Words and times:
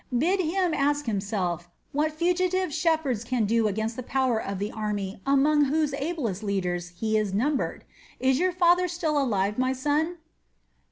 Bid 0.17 0.39
him 0.39 0.73
ask 0.73 1.05
himself 1.05 1.69
what 1.91 2.11
fugitive 2.11 2.73
shepherds 2.73 3.23
can 3.23 3.45
do 3.45 3.67
against 3.67 3.95
the 3.95 4.01
power 4.01 4.41
of 4.41 4.57
the 4.57 4.71
army 4.71 5.21
among 5.27 5.65
whose 5.65 5.93
ablest 5.93 6.41
leaders 6.41 6.89
he 6.99 7.17
is 7.19 7.35
numbered. 7.35 7.83
Is 8.19 8.39
your 8.39 8.51
father 8.51 8.87
still 8.87 9.15
alive, 9.21 9.59
my 9.59 9.73
son?" 9.73 10.17